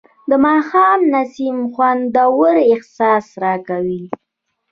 [0.29, 4.03] د ماښام نسیم خوندور احساس راکوي